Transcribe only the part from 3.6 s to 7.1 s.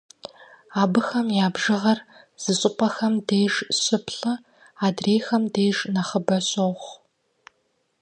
щы-плӏы, адрейхэм деж нэхъыбэ щохъу.